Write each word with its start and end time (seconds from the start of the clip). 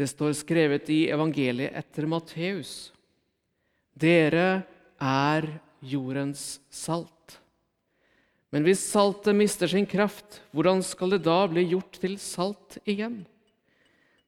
Det 0.00 0.08
står 0.08 0.32
skrevet 0.38 0.88
i 0.88 1.10
evangeliet 1.12 1.74
etter 1.76 2.06
Matteus. 2.08 2.88
Dere 3.92 4.62
er 4.96 5.44
jordens 5.84 6.54
salt. 6.72 7.36
Men 8.48 8.64
hvis 8.64 8.80
saltet 8.80 9.36
mister 9.36 9.68
sin 9.68 9.84
kraft, 9.86 10.40
hvordan 10.56 10.80
skal 10.82 11.12
det 11.12 11.20
da 11.26 11.42
bli 11.52 11.66
gjort 11.74 12.00
til 12.00 12.16
salt 12.16 12.78
igjen? 12.88 13.20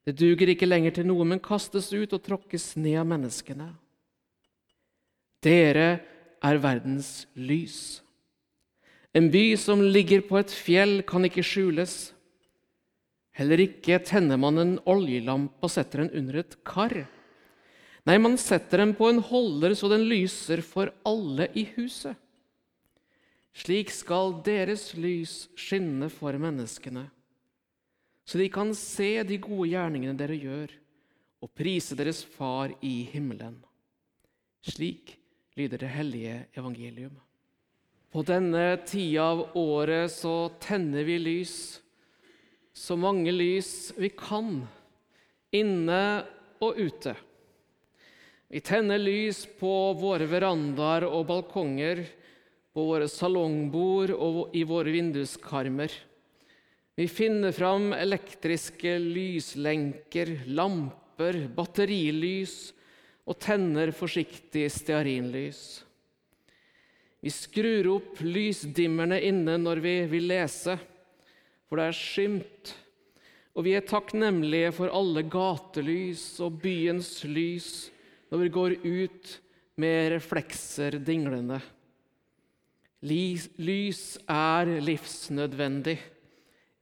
Det 0.04 0.18
duger 0.18 0.52
ikke 0.52 0.68
lenger 0.68 0.98
til 0.98 1.08
noe, 1.08 1.24
men 1.24 1.40
kastes 1.40 1.88
ut 1.94 2.12
og 2.12 2.20
tråkkes 2.26 2.74
ned 2.76 3.00
av 3.00 3.08
menneskene. 3.08 3.70
Dere 5.42 5.88
er 6.42 6.60
verdens 6.62 7.24
lys. 7.32 8.02
En 9.16 9.32
by 9.32 9.54
som 9.56 9.80
ligger 9.80 10.20
på 10.28 10.36
et 10.36 10.52
fjell, 10.52 11.00
kan 11.06 11.24
ikke 11.24 11.44
skjules. 11.46 12.12
Heller 13.38 13.62
ikke 13.64 13.96
tenner 14.04 14.36
man 14.40 14.60
en 14.60 14.74
oljelampe 14.88 15.64
og 15.64 15.72
setter 15.72 16.04
den 16.04 16.12
under 16.20 16.42
et 16.42 16.58
kar. 16.68 16.94
Nei, 18.04 18.18
man 18.18 18.36
setter 18.40 18.82
den 18.82 18.92
på 18.98 19.08
en 19.08 19.22
holder 19.24 19.76
så 19.78 19.88
den 19.92 20.04
lyser 20.10 20.60
for 20.66 20.90
alle 21.06 21.48
i 21.56 21.64
huset. 21.76 22.18
Slik 23.52 23.92
skal 23.92 24.38
deres 24.44 24.90
lys 24.96 25.46
skinne 25.60 26.08
for 26.12 26.36
menneskene, 26.40 27.04
så 28.24 28.38
de 28.40 28.46
kan 28.52 28.70
se 28.78 29.18
de 29.28 29.36
gode 29.42 29.68
gjerningene 29.74 30.16
dere 30.16 30.38
gjør, 30.40 30.72
og 31.42 31.50
prise 31.58 31.96
deres 31.98 32.22
Far 32.24 32.72
i 32.80 33.02
himmelen. 33.12 33.58
Slik 34.62 35.16
lyder 35.58 35.82
det 35.82 35.90
hellige 35.92 36.36
evangelium. 36.56 37.16
På 38.12 38.22
denne 38.24 38.78
tida 38.86 39.24
av 39.34 39.56
året 39.58 40.12
så 40.14 40.52
tenner 40.62 41.04
vi 41.04 41.18
lys, 41.18 41.54
så 42.72 42.96
mange 42.96 43.32
lys 43.32 43.92
vi 44.00 44.08
kan, 44.16 44.62
inne 45.52 46.02
og 46.64 46.78
ute. 46.80 47.14
Vi 48.52 48.60
tenner 48.64 49.00
lys 49.00 49.44
på 49.60 49.92
våre 49.96 50.26
verandaer 50.28 51.06
og 51.08 51.26
balkonger, 51.28 52.02
på 52.72 52.84
våre 52.88 53.08
salongbord 53.08 54.14
og 54.16 54.56
i 54.56 54.64
våre 54.64 54.92
vinduskarmer. 54.94 55.92
Vi 56.96 57.06
finner 57.08 57.52
fram 57.56 57.92
elektriske 57.96 58.98
lyslenker, 59.00 60.34
lamper, 60.52 61.38
batterilys 61.52 62.72
og 63.28 63.38
tenner 63.40 63.92
forsiktig 63.96 64.66
stearinlys. 64.72 65.62
Vi 67.22 67.30
skrur 67.32 67.88
opp 67.94 68.20
lysdimmerne 68.24 69.20
inne 69.24 69.56
når 69.60 69.80
vi 69.84 69.94
vil 70.10 70.26
lese, 70.32 70.76
for 71.72 71.80
det 71.80 71.86
er 71.88 71.96
skymt. 71.96 72.70
Og 73.56 73.64
vi 73.64 73.72
er 73.72 73.84
takknemlige 73.88 74.74
for 74.76 74.92
alle 74.92 75.22
gatelys 75.24 76.20
og 76.44 76.58
byens 76.60 77.22
lys 77.24 77.68
når 78.28 78.40
vi 78.42 78.48
går 78.52 78.72
ut 78.84 79.30
med 79.80 80.10
reflekser 80.12 80.98
dinglende. 81.00 81.62
Lys 83.08 84.02
er 84.28 84.68
livsnødvendig 84.84 85.94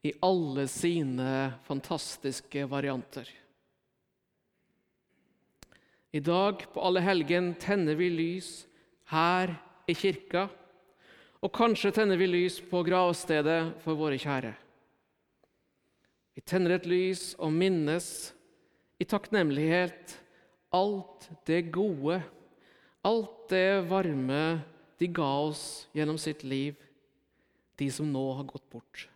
i 0.03 0.11
alle 0.27 0.65
sine 0.67 1.35
fantastiske 1.63 2.65
varianter. 2.67 3.29
I 6.11 6.19
dag 6.19 6.65
på 6.73 6.83
alle 6.83 7.03
helgen 7.05 7.53
tenner 7.63 7.95
vi 7.95 8.09
lys 8.11 8.49
her 9.13 9.55
i 9.87 9.95
kirka, 9.95 10.49
og 11.39 11.53
kanskje 11.55 11.93
tenner 11.95 12.19
vi 12.19 12.27
lys 12.27 12.59
på 12.59 12.83
gravstedet 12.83 13.79
for 13.85 13.95
våre 13.95 14.19
kjære. 14.19 14.51
Vi 16.35 16.43
tenner 16.47 16.77
et 16.77 16.87
lys 16.87 17.31
og 17.41 17.51
minnes 17.53 18.07
i 19.01 19.07
takknemlighet 19.07 20.15
alt 20.71 21.27
det 21.47 21.65
gode, 21.73 22.21
alt 23.03 23.49
det 23.51 23.83
varme 23.89 24.61
de 25.01 25.09
ga 25.11 25.29
oss 25.49 25.89
gjennom 25.95 26.19
sitt 26.21 26.45
liv, 26.47 26.77
de 27.75 27.89
som 27.91 28.07
nå 28.07 28.23
har 28.37 28.47
gått 28.47 28.67
bort. 28.71 29.07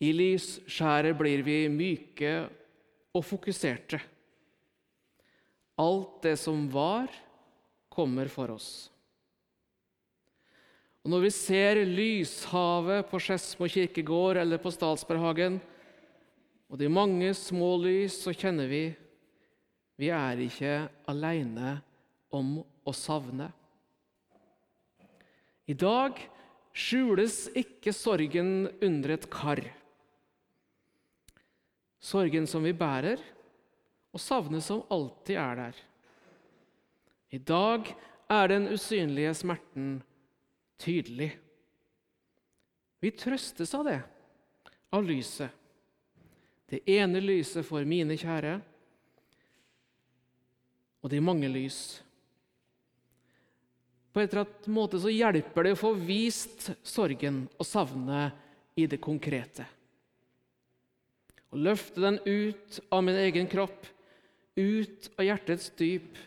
I 0.00 0.10
lysskjæret 0.16 1.14
blir 1.18 1.44
vi 1.44 1.58
myke 1.68 2.32
og 3.12 3.24
fokuserte. 3.26 4.00
Alt 5.80 6.22
det 6.24 6.38
som 6.40 6.64
var, 6.72 7.10
kommer 7.92 8.30
for 8.32 8.56
oss. 8.56 8.89
Og 11.00 11.12
Når 11.14 11.22
vi 11.24 11.30
ser 11.32 11.80
lyshavet 11.88 13.06
på 13.08 13.20
Skedsmo 13.22 13.68
kirkegård 13.72 14.36
eller 14.42 14.60
på 14.60 14.72
Statsberghagen, 14.72 15.60
og 16.70 16.78
de 16.78 16.90
mange 16.92 17.32
små 17.34 17.72
lys, 17.80 18.20
så 18.20 18.34
kjenner 18.36 18.68
vi 18.70 18.84
vi 20.00 20.08
er 20.16 20.38
ikke 20.40 20.74
alene 21.12 21.74
om 22.32 22.54
å 22.60 22.92
savne. 22.96 23.50
I 25.68 25.76
dag 25.76 26.16
skjules 26.72 27.50
ikke 27.58 27.92
sorgen 27.92 28.70
under 28.80 29.12
et 29.16 29.26
kar. 29.32 29.60
Sorgen 32.00 32.48
som 32.48 32.64
vi 32.64 32.72
bærer, 32.72 33.20
og 34.10 34.24
savnet 34.24 34.64
som 34.64 34.86
alltid 34.88 35.36
er 35.36 35.60
der. 35.60 35.82
I 37.36 37.38
dag 37.44 37.92
er 38.30 38.50
den 38.50 38.70
usynlige 38.72 39.34
smerten 39.36 39.98
tydelig. 40.80 41.30
Vi 43.00 43.12
trøstes 43.16 43.72
av 43.76 43.86
det, 43.88 44.00
av 44.92 45.04
lyset. 45.06 45.50
Det 46.70 46.82
ene 46.90 47.22
lyset 47.22 47.66
for 47.66 47.86
mine 47.88 48.16
kjære, 48.18 48.58
og 51.00 51.10
de 51.10 51.20
mange 51.24 51.48
lys. 51.48 51.80
På 54.12 54.20
en 54.20 54.28
eller 54.28 54.70
måte 54.74 55.00
så 55.00 55.10
hjelper 55.12 55.66
det 55.66 55.74
å 55.76 55.80
få 55.80 55.92
vist 55.96 56.70
sorgen 56.86 57.44
og 57.56 57.66
savnet 57.66 58.78
i 58.78 58.86
det 58.90 58.98
konkrete. 59.02 59.66
Å 61.50 61.58
løfte 61.58 62.02
den 62.02 62.18
ut 62.26 62.78
av 62.94 63.04
min 63.06 63.18
egen 63.18 63.48
kropp, 63.50 63.86
ut 64.54 65.10
av 65.16 65.26
hjertets 65.26 65.70
dyp. 65.78 66.18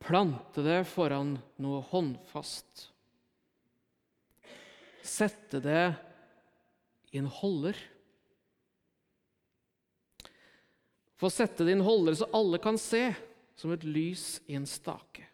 Plante 0.00 0.64
det 0.64 0.82
foran 0.88 1.36
noe 1.60 1.80
håndfast. 1.92 2.88
Sette 5.06 5.60
det 5.64 5.86
i 7.10 7.18
en 7.18 7.30
holder. 7.30 7.78
For 11.20 11.28
å 11.28 11.34
sette 11.34 11.66
det 11.66 11.74
i 11.74 11.78
en 11.78 11.84
holder 11.84 12.16
så 12.16 12.30
alle 12.36 12.60
kan 12.62 12.78
se, 12.80 13.10
som 13.60 13.74
et 13.74 13.84
lys 13.84 14.40
i 14.48 14.56
en 14.56 14.68
stake. 14.68 15.26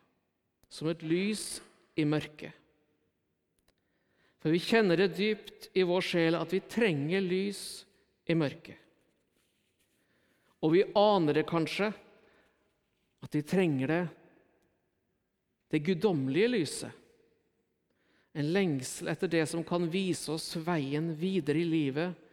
Som 0.69 0.91
et 0.91 1.03
lys 1.07 1.61
i 1.95 2.07
mørket. 2.09 2.55
For 4.43 4.55
vi 4.55 4.63
kjenner 4.63 4.99
det 4.99 5.15
dypt 5.19 5.71
i 5.75 5.85
vår 5.87 6.05
sjel 6.07 6.37
at 6.39 6.53
vi 6.55 6.61
trenger 6.63 7.23
lys 7.23 7.61
i 8.31 8.35
mørket. 8.39 8.79
Og 10.63 10.73
vi 10.75 10.85
aner 10.99 11.39
det 11.39 11.47
kanskje, 11.47 11.93
at 13.23 13.35
vi 13.35 13.43
trenger 13.47 13.91
det, 13.91 14.05
det 15.71 15.83
guddommelige 15.87 16.53
lyset. 16.53 17.06
En 18.37 18.53
lengsel 18.53 19.09
etter 19.09 19.31
det 19.33 19.47
som 19.49 19.65
kan 19.65 19.87
vise 19.89 20.29
oss 20.35 20.51
veien 20.61 21.09
videre 21.17 21.63
i 21.63 21.69
livet 21.69 22.27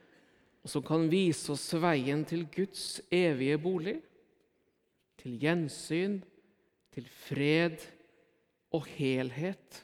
og 0.64 0.72
som 0.72 0.84
kan 0.86 1.10
vise 1.12 1.52
oss 1.52 1.66
veien 1.76 2.24
til 2.28 2.46
Guds 2.52 3.02
evige 3.12 3.60
bolig, 3.60 3.98
til 5.20 5.36
gjensyn, 5.42 6.22
til 6.94 7.08
fred 7.26 7.84
og 8.72 8.88
helhet. 8.96 9.82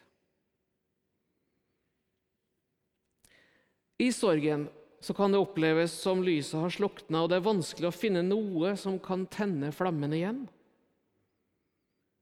I 3.99 4.07
sorgen 4.15 4.69
så 5.03 5.15
kan 5.15 5.33
det 5.33 5.41
oppleves 5.41 5.91
som 5.99 6.23
lyset 6.23 6.59
har 6.61 6.71
slukna, 6.71 7.23
og 7.25 7.31
det 7.31 7.39
er 7.39 7.49
vanskelig 7.49 7.89
å 7.89 7.95
finne 7.95 8.23
noe 8.23 8.71
som 8.79 8.95
kan 9.03 9.25
tenne 9.31 9.73
flammen 9.75 10.15
igjen. 10.15 10.41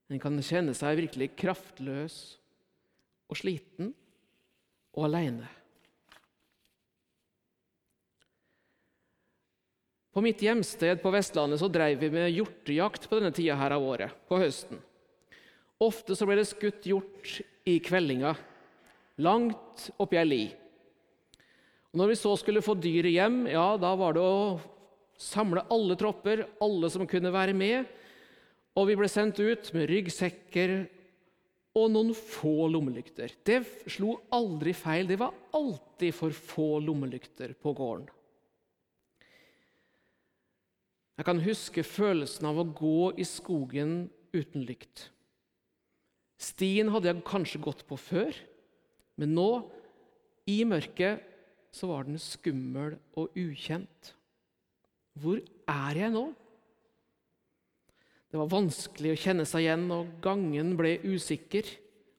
En 0.09 0.21
kan 0.23 0.37
kjenne 0.41 0.73
seg 0.77 0.97
virkelig 0.97 1.35
kraftløs 1.37 2.37
og 3.27 3.39
sliten 3.39 3.91
og 4.97 5.07
aleine. 5.07 5.47
På 10.17 10.23
mitt 10.25 10.41
hjemsted 10.41 10.97
på 11.03 11.11
Vestlandet 11.13 11.61
så 11.61 11.69
drev 11.69 11.99
vi 12.01 12.09
med 12.09 12.31
hjortejakt 12.33 13.03
på 13.05 13.19
denne 13.19 13.35
tida 13.35 13.57
her 13.59 13.75
av 13.75 13.83
året, 13.85 14.15
på 14.25 14.39
høsten. 14.41 14.79
Ofte 15.77 16.15
så 16.17 16.25
ble 16.25 16.39
det 16.39 16.47
skutt 16.49 16.87
hjort 16.89 17.35
i 17.69 17.75
kveldinga, 17.85 18.31
langt 19.21 19.91
oppi 20.01 20.17
ei 20.17 20.25
li. 20.25 20.41
Og 21.93 22.01
når 22.01 22.11
vi 22.11 22.17
så 22.17 22.33
skulle 22.41 22.65
få 22.65 22.73
dyret 22.81 23.13
hjem, 23.13 23.43
ja, 23.51 23.75
da 23.77 23.93
var 23.99 24.17
det 24.17 24.23
å 24.25 24.57
samle 25.21 25.67
alle 25.73 25.97
tropper, 25.99 26.47
alle 26.65 26.89
som 26.93 27.05
kunne 27.09 27.33
være 27.33 27.53
med. 27.57 27.85
Og 28.77 28.89
vi 28.89 28.97
ble 28.97 29.09
sendt 29.09 29.37
ut 29.37 29.69
med 29.73 29.85
ryggsekker 29.89 30.79
og 31.77 31.91
noen 31.93 32.13
få 32.17 32.67
lommelykter. 32.73 33.33
Det 33.45 33.61
slo 33.91 34.15
aldri 34.33 34.73
feil. 34.75 35.09
Det 35.09 35.19
var 35.21 35.35
alltid 35.57 36.15
for 36.15 36.33
få 36.33 36.69
lommelykter 36.83 37.53
på 37.61 37.73
gården. 37.77 38.07
Jeg 41.17 41.25
kan 41.25 41.41
huske 41.41 41.85
følelsen 41.85 42.45
av 42.45 42.59
å 42.61 42.67
gå 42.77 43.11
i 43.17 43.25
skogen 43.25 44.03
uten 44.35 44.65
lykt. 44.67 45.07
Stien 46.37 46.91
hadde 46.93 47.09
jeg 47.09 47.25
kanskje 47.25 47.61
gått 47.63 47.81
på 47.89 47.97
før, 47.97 48.35
men 49.17 49.33
nå, 49.33 49.49
i 50.45 50.61
mørket, 50.69 51.23
så 51.73 51.89
var 51.89 52.05
den 52.05 52.21
skummel 52.21 52.95
og 53.17 53.33
ukjent. 53.37 54.13
Hvor 55.17 55.41
er 55.41 55.97
jeg 55.97 56.13
nå? 56.13 56.27
Det 58.27 58.39
var 58.41 58.49
vanskelig 58.51 59.13
å 59.13 59.19
kjenne 59.19 59.45
seg 59.47 59.63
igjen, 59.63 59.85
og 59.93 60.17
gangen 60.23 60.73
ble 60.79 60.97
usikker 61.07 61.69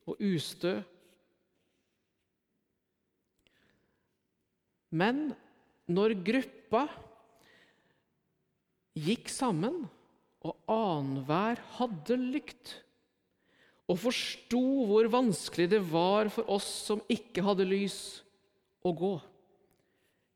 og 0.09 0.17
ustø. 0.17 0.79
Men 4.89 5.29
når 5.89 6.17
gruppa 6.25 6.87
gikk 8.97 9.29
sammen, 9.29 9.83
og 10.39 10.55
annenhver 10.71 11.59
hadde 11.77 12.15
lykt, 12.17 12.77
og 13.89 13.97
forsto 13.99 14.61
hvor 14.87 15.09
vanskelig 15.11 15.67
det 15.73 15.81
var 15.91 16.29
for 16.33 16.49
oss 16.49 16.67
som 16.87 17.01
ikke 17.11 17.43
hadde 17.45 17.67
lys, 17.67 17.99
å 18.85 18.93
gå, 18.95 19.15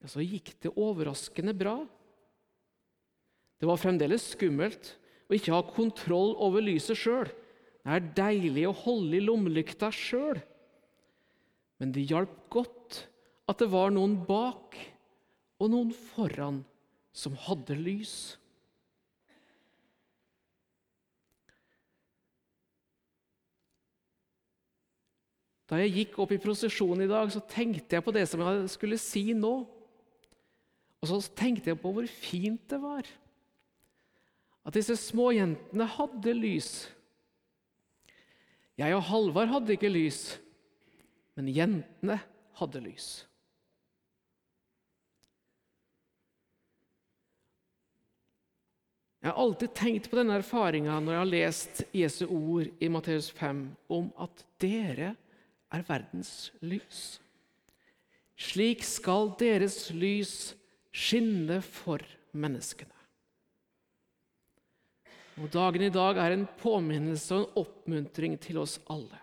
ja, 0.03 0.09
så 0.11 0.21
gikk 0.21 0.51
det 0.65 0.73
overraskende 0.75 1.53
bra. 1.55 1.77
Det 3.57 3.69
var 3.69 3.79
fremdeles 3.79 4.33
skummelt 4.33 4.97
å 5.29 5.37
ikke 5.37 5.53
ha 5.55 5.63
kontroll 5.65 6.35
over 6.43 6.63
lyset 6.63 6.99
sjøl. 6.99 7.29
Det 7.83 7.95
er 7.95 8.11
deilig 8.15 8.67
å 8.69 8.77
holde 8.83 9.17
i 9.17 9.23
lommelykta 9.23 9.89
sjøl. 9.93 10.39
Men 11.81 11.91
det 11.95 12.05
hjalp 12.07 12.35
godt 12.53 13.01
at 13.51 13.59
det 13.59 13.67
var 13.73 13.91
noen 13.91 14.15
bak 14.27 14.77
og 15.59 15.71
noen 15.71 15.91
foran 16.13 16.61
som 17.15 17.35
hadde 17.45 17.75
lys. 17.77 18.15
Da 25.67 25.79
jeg 25.81 25.93
gikk 25.97 26.19
opp 26.21 26.31
i 26.35 26.41
prosesjonen 26.41 27.05
i 27.05 27.09
dag, 27.09 27.31
så 27.33 27.41
tenkte 27.49 27.97
jeg 27.97 28.05
på 28.05 28.13
det 28.15 28.27
som 28.29 28.41
jeg 28.43 28.71
skulle 28.71 28.99
si 29.01 29.31
nå. 29.35 29.53
Og 31.03 31.09
så 31.09 31.19
tenkte 31.35 31.71
jeg 31.71 31.79
på 31.81 31.91
hvor 31.95 32.07
fint 32.07 32.63
det 32.71 32.79
var 32.79 33.07
at 34.63 34.77
disse 34.77 34.95
små 34.99 35.31
jentene 35.35 35.87
hadde 35.97 36.35
lys. 36.37 36.71
Jeg 38.79 38.95
og 38.95 39.05
Halvard 39.09 39.51
hadde 39.51 39.75
ikke 39.75 39.91
lys, 39.91 40.21
men 41.37 41.51
jentene 41.53 42.17
hadde 42.59 42.81
lys. 42.83 43.09
Jeg 49.23 49.31
har 49.31 49.39
alltid 49.39 49.71
tenkt 49.71 50.09
på 50.11 50.17
denne 50.19 50.35
erfaringa 50.35 50.97
når 50.99 51.13
jeg 51.13 51.21
har 51.21 51.29
lest 51.29 51.83
Jesu 51.95 52.23
ord 52.27 52.67
i 52.83 52.89
Matteus 52.91 53.29
5 53.31 53.61
om 53.95 54.09
at 54.19 54.43
dere 54.59 55.13
er 55.71 55.85
verdens 55.87 56.51
lys. 56.59 57.21
Slik 58.35 58.83
skal 58.83 59.31
deres 59.39 59.85
lys 59.95 60.33
skinne 60.91 61.61
for 61.63 62.03
menneskene. 62.35 62.92
Og 65.41 65.49
Dagen 65.49 65.81
i 65.81 65.93
dag 65.93 66.19
er 66.21 66.35
en 66.35 66.45
påminnelse 66.59 67.33
og 67.33 67.43
en 67.43 67.61
oppmuntring 67.63 68.35
til 68.41 68.59
oss 68.61 68.77
alle. 68.91 69.17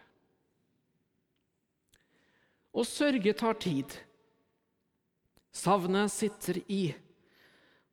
Å 2.71 2.83
sørge 2.87 3.35
tar 3.39 3.59
tid. 3.63 3.95
Savnet 5.55 6.11
sitter 6.15 6.61
i. 6.71 6.91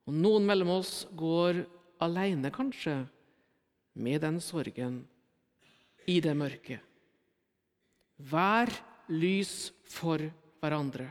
Og 0.08 0.16
noen 0.18 0.46
mellom 0.50 0.75
oss 0.80 1.06
går 1.18 1.64
aleine, 2.02 2.52
kanskje, 2.54 3.02
med 3.98 4.22
den 4.22 4.38
sorgen 4.42 5.02
i 6.08 6.20
det 6.22 6.34
mørke. 6.38 6.78
Vær 8.18 8.72
lys 9.10 9.72
for 9.90 10.22
hverandre. 10.62 11.10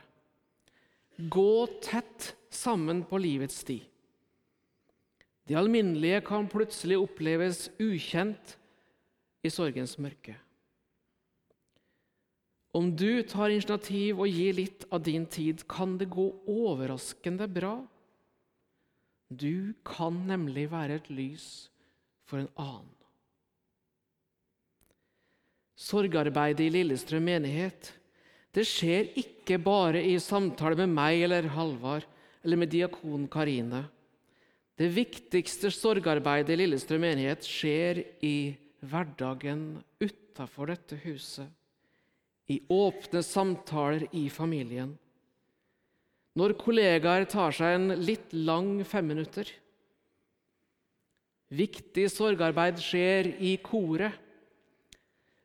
Gå 1.16 1.66
tett 1.82 2.32
sammen 2.52 3.02
på 3.08 3.18
livets 3.20 3.62
sti. 3.62 3.78
Det 5.46 5.54
alminnelige 5.54 6.24
kan 6.26 6.48
plutselig 6.50 6.98
oppleves 6.98 7.68
ukjent 7.78 8.56
i 9.46 9.50
sorgens 9.52 9.94
mørke. 10.02 10.34
Om 12.76 12.90
du 12.98 13.22
tar 13.24 13.54
initiativ 13.54 14.18
og 14.20 14.28
gir 14.28 14.56
litt 14.58 14.84
av 14.92 15.04
din 15.06 15.24
tid, 15.30 15.62
kan 15.70 15.94
det 16.00 16.10
gå 16.12 16.26
overraskende 16.50 17.46
bra. 17.48 17.78
Du 19.30 19.72
kan 19.86 20.18
nemlig 20.28 20.66
være 20.74 20.98
et 21.00 21.08
lys 21.08 21.46
for 22.26 22.42
en 22.42 22.50
annen. 22.60 22.92
Sorgarbeidet 25.76 26.66
i 26.66 26.72
Lillestrøm 26.72 27.26
menighet 27.28 27.92
det 28.56 28.64
skjer 28.64 29.10
ikke 29.20 29.58
bare 29.60 30.00
i 30.00 30.14
samtale 30.22 30.78
med 30.80 30.94
meg 30.96 31.26
eller 31.26 31.48
Halvard 31.52 32.06
eller 32.40 32.56
med 32.56 32.70
diakon 32.72 33.26
Karine. 33.28 33.82
Det 34.76 34.90
viktigste 34.92 35.70
sorgarbeidet 35.72 36.52
i 36.52 36.58
Lillestrøm 36.60 37.00
menighet 37.06 37.46
skjer 37.48 38.02
i 38.20 38.52
hverdagen 38.84 39.78
utafor 40.02 40.68
dette 40.68 40.98
huset. 41.00 41.48
I 42.52 42.60
åpne 42.70 43.22
samtaler 43.24 44.04
i 44.14 44.28
familien. 44.30 44.92
Når 46.36 46.54
kollegaer 46.60 47.24
tar 47.24 47.56
seg 47.56 47.78
en 47.78 47.94
litt 48.04 48.34
lang 48.36 48.84
femminutter. 48.84 49.48
Viktig 51.56 52.06
sorgarbeid 52.12 52.78
skjer 52.82 53.32
i 53.40 53.56
koret, 53.64 54.12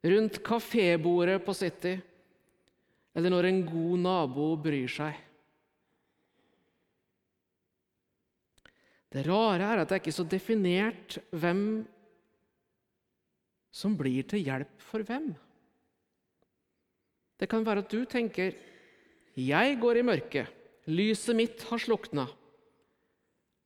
rundt 0.03 0.41
kafébordet 0.43 1.39
på 1.45 1.55
City, 1.55 1.95
eller 3.15 3.31
når 3.31 3.47
en 3.47 3.59
god 3.69 3.99
nabo 4.01 4.47
bryr 4.59 4.91
seg. 4.91 5.15
Det 9.11 9.25
rare 9.27 9.67
er 9.67 9.81
at 9.81 9.89
det 9.89 9.97
er 9.97 10.03
ikke 10.05 10.15
så 10.15 10.27
definert 10.27 11.17
hvem 11.35 11.83
som 13.71 13.95
blir 13.99 14.23
til 14.27 14.43
hjelp 14.43 14.83
for 14.83 15.03
hvem. 15.07 15.31
Det 17.39 17.49
kan 17.49 17.65
være 17.65 17.83
at 17.83 17.91
du 17.91 18.05
tenker 18.05 18.53
'jeg 19.35 19.79
går 19.79 19.97
i 19.97 20.01
mørket'. 20.01 20.51
Lyset 20.87 21.35
mitt 21.35 21.63
har 21.63 21.77
slukna. 21.77 22.27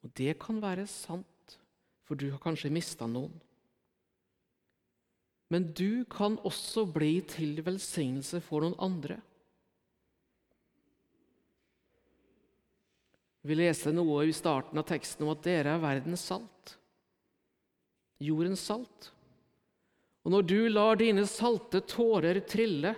Og 0.04 0.14
det 0.14 0.40
kan 0.40 0.62
være 0.62 0.88
sant, 0.88 1.58
for 2.04 2.16
du 2.16 2.30
har 2.32 2.40
kanskje 2.40 2.72
mista 2.72 3.08
noen. 3.08 3.42
Men 5.50 5.74
du 5.74 6.06
kan 6.06 6.38
også 6.38 6.86
bli 6.92 7.22
til 7.22 7.62
velsignelse 7.66 8.42
for 8.42 8.62
noen 8.62 8.76
andre. 8.80 9.22
Vi 13.46 13.54
leste 13.54 13.92
noe 13.94 14.24
i 14.26 14.34
starten 14.34 14.80
av 14.82 14.88
teksten 14.90 15.26
om 15.26 15.36
at 15.36 15.44
dere 15.46 15.76
er 15.76 15.84
verdens 15.84 16.24
salt. 16.32 16.72
Jordens 18.24 18.64
salt. 18.66 19.12
Og 20.26 20.34
når 20.34 20.48
du 20.50 20.60
lar 20.72 20.98
dine 20.98 21.28
salte 21.30 21.84
tårer 21.86 22.40
trille, 22.50 22.96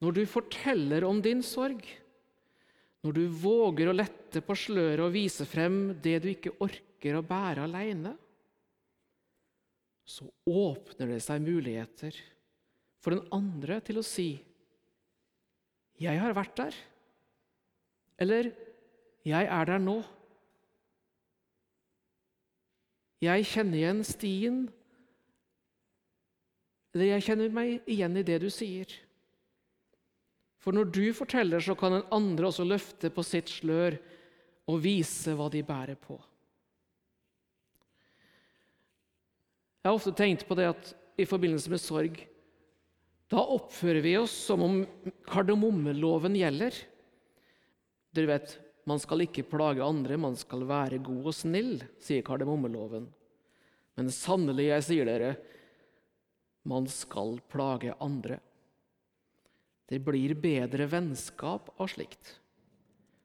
når 0.00 0.16
du 0.16 0.22
forteller 0.28 1.04
om 1.04 1.20
din 1.24 1.44
sorg, 1.44 1.84
når 3.04 3.18
du 3.18 3.24
våger 3.28 3.90
å 3.90 3.96
lette 3.96 4.40
på 4.40 4.56
sløret 4.56 5.04
og 5.04 5.12
vise 5.12 5.44
frem 5.44 5.92
det 6.00 6.16
du 6.24 6.30
ikke 6.32 6.56
orker 6.64 7.18
å 7.18 7.26
bære 7.28 7.66
alene, 7.68 8.14
så 10.08 10.24
åpner 10.48 11.12
det 11.12 11.20
seg 11.24 11.44
muligheter 11.44 12.16
for 13.04 13.12
den 13.12 13.28
andre 13.32 13.80
til 13.84 14.00
å 14.00 14.04
si 14.04 14.40
'Jeg 16.00 16.18
har 16.18 16.32
vært 16.34 16.56
der', 16.56 16.76
eller 18.18 18.63
'Jeg 19.24 19.46
er 19.48 19.64
der 19.64 19.78
nå'. 19.78 20.02
Jeg 23.24 23.46
kjenner 23.48 23.78
igjen 23.78 24.02
stien, 24.04 24.58
eller 26.92 27.06
jeg 27.06 27.24
kjenner 27.26 27.54
meg 27.54 27.88
igjen 27.88 28.16
i 28.20 28.22
det 28.26 28.36
du 28.42 28.50
sier. 28.52 28.90
For 30.60 30.76
når 30.76 30.92
du 30.92 31.06
forteller, 31.16 31.60
så 31.60 31.74
kan 31.76 31.92
den 31.92 32.06
andre 32.12 32.50
også 32.50 32.66
løfte 32.68 33.10
på 33.10 33.24
sitt 33.24 33.48
slør 33.48 33.96
og 34.68 34.82
vise 34.84 35.32
hva 35.36 35.48
de 35.52 35.64
bærer 35.64 35.96
på. 36.00 36.18
Jeg 39.82 39.90
har 39.90 39.98
ofte 39.98 40.14
tenkt 40.16 40.46
på 40.48 40.56
det 40.56 40.70
at 40.70 40.94
i 41.20 41.26
forbindelse 41.28 41.72
med 41.72 41.82
sorg 41.82 42.22
da 43.32 43.40
oppfører 43.40 44.00
vi 44.04 44.14
oss 44.16 44.32
som 44.48 44.62
om 44.64 44.78
kardemommeloven 45.28 46.36
gjelder. 46.38 46.76
Dere 48.14 48.30
vet, 48.30 48.54
man 48.88 49.00
skal 49.00 49.24
ikke 49.24 49.46
plage 49.48 49.84
andre, 49.84 50.18
man 50.20 50.36
skal 50.36 50.64
være 50.68 51.00
god 51.04 51.30
og 51.30 51.36
snill, 51.36 51.76
sier 52.02 52.24
kardemommeloven. 52.26 53.06
Men 53.96 54.10
sannelig, 54.12 54.68
jeg 54.70 54.86
sier 54.88 55.08
dere, 55.08 55.34
man 56.68 56.88
skal 56.90 57.38
plage 57.52 57.94
andre. 58.02 58.40
Det 59.88 60.00
blir 60.04 60.34
bedre 60.40 60.88
vennskap 60.88 61.68
av 61.76 61.90
slikt. 61.92 62.38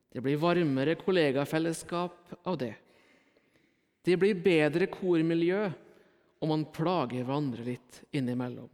Det 0.10 0.22
blir 0.26 0.40
varmere 0.42 0.98
kollegafellesskap 1.00 2.34
av 2.44 2.58
det. 2.60 2.74
Det 4.04 4.18
blir 4.20 4.40
bedre 4.44 4.88
kormiljø 4.92 5.68
om 6.40 6.52
man 6.54 6.66
plager 6.74 7.24
hverandre 7.24 7.66
litt 7.68 8.00
innimellom. 8.16 8.70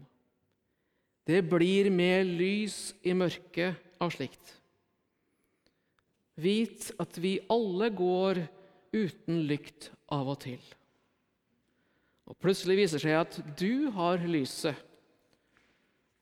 Det 1.26 1.42
blir 1.50 1.90
mer 1.90 2.22
lys 2.24 2.94
i 3.02 3.16
mørket 3.18 3.98
av 4.02 4.14
slikt. 4.14 4.54
Vit 6.36 6.90
at 7.00 7.18
vi 7.18 7.38
alle 7.52 7.90
går 7.96 8.42
uten 8.96 9.44
lykt 9.48 9.90
av 10.12 10.30
og 10.34 10.42
til. 10.44 10.62
Og 12.26 12.38
plutselig 12.42 12.80
viser 12.80 13.02
seg 13.02 13.18
at 13.20 13.38
du 13.60 13.92
har 13.96 14.24
lyset. 14.26 14.76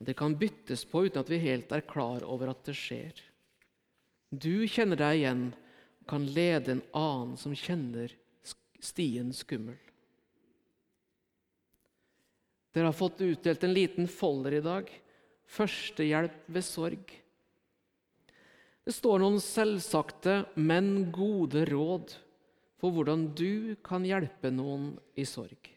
Det 0.04 0.18
kan 0.20 0.36
byttes 0.36 0.84
på 0.90 1.06
uten 1.06 1.22
at 1.22 1.32
vi 1.32 1.40
helt 1.46 1.72
er 1.72 1.86
klar 1.88 2.26
over 2.28 2.52
at 2.52 2.66
det 2.68 2.76
skjer. 2.76 3.14
Du 4.34 4.66
kjenner 4.68 5.00
deg 5.00 5.22
igjen 5.22 5.46
og 6.04 6.10
kan 6.10 6.26
lede 6.36 6.76
en 6.76 6.86
annen 6.98 7.38
som 7.40 7.56
kjenner 7.56 8.12
stien 8.84 9.32
skummel. 9.34 9.78
Dere 12.74 12.90
har 12.90 12.98
fått 12.98 13.22
utdelt 13.22 13.64
en 13.64 13.76
liten 13.76 14.10
folder 14.10 14.58
i 14.58 14.64
dag. 14.66 14.90
Førstehjelp 15.54 16.50
ved 16.50 16.66
sorg. 16.66 17.14
Det 18.84 18.92
står 18.92 19.22
noen 19.24 19.40
selvsagte, 19.40 20.44
men 20.60 21.12
gode 21.16 21.64
råd 21.70 22.18
for 22.82 22.92
hvordan 22.92 23.30
du 23.38 23.76
kan 23.86 24.04
hjelpe 24.04 24.52
noen 24.52 24.92
i 25.16 25.24
sorg. 25.28 25.70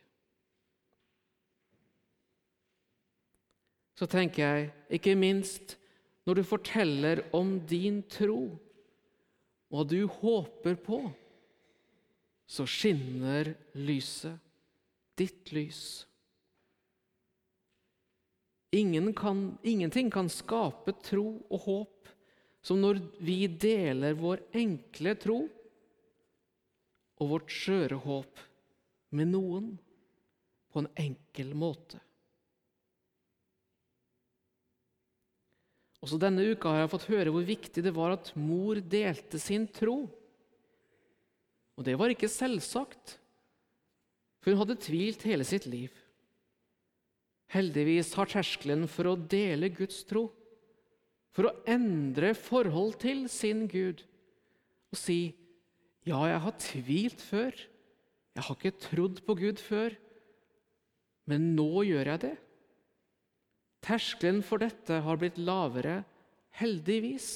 Så 3.96 4.08
tenker 4.10 4.42
jeg, 4.42 4.72
ikke 4.98 5.14
minst 5.16 5.76
når 6.26 6.40
du 6.40 6.42
forteller 6.44 7.22
om 7.36 7.54
din 7.70 8.02
tro, 8.10 8.58
hva 9.70 9.86
du 9.86 10.02
håper 10.10 10.74
på, 10.82 10.98
så 12.46 12.66
skinner 12.66 13.54
lyset, 13.78 14.34
ditt 15.16 15.54
lys. 15.54 15.80
Ingen 18.76 19.12
kan, 19.16 19.46
ingenting 19.62 20.10
kan 20.12 20.28
skape 20.30 20.92
tro 21.06 21.28
og 21.46 21.62
håp 21.64 22.15
som 22.66 22.80
når 22.82 22.98
vi 23.22 23.44
deler 23.46 24.16
vår 24.18 24.42
enkle 24.58 25.14
tro 25.22 25.38
og 27.16 27.30
vårt 27.30 27.52
skjøre 27.54 27.98
håp 28.02 28.40
med 29.14 29.30
noen 29.30 29.68
på 30.72 30.82
en 30.82 30.88
enkel 30.98 31.52
måte. 31.56 32.00
Også 36.02 36.18
denne 36.22 36.44
uka 36.52 36.70
har 36.72 36.84
jeg 36.84 36.92
fått 36.92 37.08
høre 37.10 37.32
hvor 37.34 37.46
viktig 37.46 37.82
det 37.86 37.94
var 37.94 38.16
at 38.16 38.32
mor 38.38 38.78
delte 38.82 39.38
sin 39.42 39.64
tro. 39.70 40.04
Og 41.76 41.86
det 41.86 41.94
var 41.98 42.12
ikke 42.12 42.30
selvsagt, 42.30 43.16
for 44.42 44.52
hun 44.52 44.60
hadde 44.62 44.78
tvilt 44.82 45.24
hele 45.26 45.46
sitt 45.46 45.66
liv. 45.70 45.94
Heldigvis 47.54 48.12
har 48.18 48.30
terskelen 48.30 48.86
for 48.90 49.10
å 49.10 49.16
dele 49.18 49.70
Guds 49.74 50.02
tro, 50.08 50.28
for 51.36 51.50
å 51.50 51.56
endre 51.68 52.32
forhold 52.32 52.96
til 53.02 53.26
sin 53.28 53.66
Gud, 53.68 54.00
og 54.88 54.96
si 54.96 55.20
ja, 56.06 56.20
jeg 56.30 56.40
har 56.44 56.54
tvilt 56.62 57.22
før. 57.26 57.56
Jeg 58.36 58.44
har 58.46 58.56
ikke 58.56 58.78
trodd 58.80 59.22
på 59.26 59.34
Gud 59.40 59.60
før. 59.60 59.96
Men 61.26 61.50
nå 61.58 61.82
gjør 61.88 62.12
jeg 62.12 62.22
det. 62.22 62.36
Terskelen 63.86 64.38
for 64.46 64.62
dette 64.62 65.00
har 65.02 65.18
blitt 65.18 65.40
lavere, 65.42 65.98
heldigvis. 66.60 67.30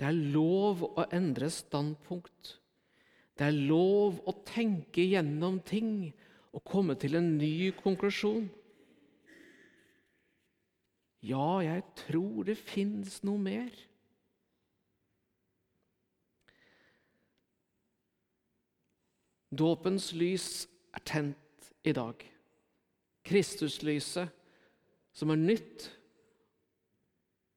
Det 0.00 0.08
er 0.08 0.16
lov 0.32 0.82
å 0.88 1.04
endre 1.12 1.50
standpunkt. 1.52 2.54
Det 3.36 3.46
er 3.46 3.60
lov 3.68 4.22
å 4.28 4.34
tenke 4.48 5.04
gjennom 5.04 5.60
ting 5.64 6.08
og 6.56 6.64
komme 6.66 6.96
til 7.00 7.18
en 7.20 7.34
ny 7.36 7.70
konklusjon. 7.76 8.48
Ja, 11.20 11.60
jeg 11.60 11.84
tror 12.00 12.46
det 12.48 12.56
fins 12.56 13.20
noe 13.26 13.40
mer. 13.40 13.74
Dåpens 19.50 20.12
lys 20.16 20.64
er 20.94 21.04
tent 21.04 21.70
i 21.84 21.92
dag. 21.92 22.22
Kristuslyset, 23.26 24.30
som 25.12 25.32
er 25.34 25.42
nytt, 25.42 25.90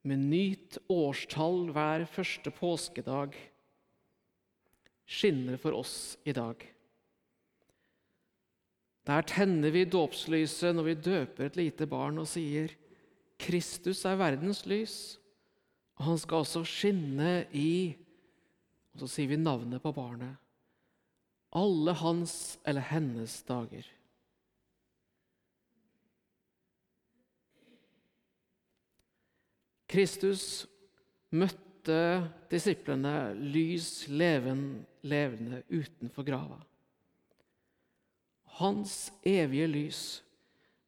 med 0.04 0.20
nytt 0.28 0.82
årstall 0.92 1.70
hver 1.72 2.04
første 2.12 2.52
påskedag, 2.52 3.38
skinner 5.08 5.60
for 5.62 5.78
oss 5.78 6.18
i 6.28 6.34
dag. 6.36 6.60
Der 9.08 9.26
tenner 9.28 9.72
vi 9.72 9.86
dåpslyset 9.88 10.76
når 10.76 10.90
vi 10.90 11.02
døper 11.08 11.48
et 11.48 11.60
lite 11.60 11.88
barn 11.88 12.20
og 12.20 12.28
sier 12.28 12.72
Kristus 13.44 14.06
er 14.08 14.20
verdens 14.20 14.64
lys, 14.70 14.96
og 16.00 16.08
han 16.08 16.22
skal 16.22 16.44
også 16.44 16.64
skinne 16.68 17.44
i 17.52 17.94
Og 18.94 19.04
så 19.04 19.08
sier 19.10 19.32
vi 19.32 19.40
navnet 19.42 19.82
på 19.82 19.92
barnet 19.96 20.38
alle 21.54 21.94
hans 21.94 22.58
eller 22.66 22.86
hennes 22.90 23.36
dager. 23.46 23.86
Kristus 29.94 30.66
møtte 31.30 32.00
disiplene 32.50 33.34
lys 33.38 34.08
levende, 34.10 34.88
levende 35.06 35.62
utenfor 35.70 36.26
grava. 36.26 36.58
Hans 38.58 39.12
evige 39.26 39.68
lys 39.70 40.02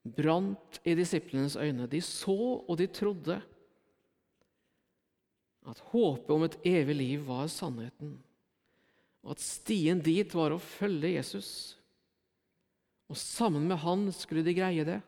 brant 0.05 0.79
i 0.85 0.93
disiplenes 0.97 1.57
øyne. 1.57 1.89
De 1.89 2.01
så 2.01 2.37
og 2.61 2.77
de 2.77 2.87
trodde 2.87 3.39
at 5.65 5.83
håpet 5.89 6.31
om 6.35 6.45
et 6.45 6.59
evig 6.69 6.95
liv 6.95 7.27
var 7.27 7.49
sannheten 7.49 8.15
og 9.25 9.33
at 9.33 9.41
stien 9.41 9.99
dit 10.05 10.29
var 10.37 10.53
å 10.53 10.61
følge 10.61 11.15
Jesus. 11.15 11.49
Og 13.09 13.17
sammen 13.17 13.65
med 13.65 13.81
han 13.81 14.05
skulle 14.13 14.45
de 14.45 14.53
greie 14.53 14.85
det. 14.85 14.99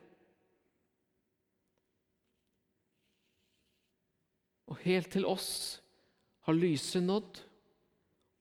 Og 4.68 4.82
helt 4.82 5.12
til 5.14 5.26
oss 5.26 5.78
har 6.48 6.58
lyset 6.58 7.06
nådd 7.06 7.38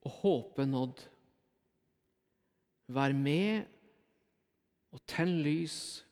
og 0.08 0.18
håpet 0.24 0.72
nådd. 0.72 1.06
Vær 2.98 3.14
med 3.14 3.70
og 4.96 5.04
tenn 5.06 5.38
lys, 5.46 6.07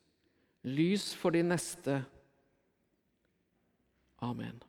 lys 0.65 1.13
for 1.13 1.29
de 1.29 1.43
neste. 1.43 2.03
Amen. 4.21 4.61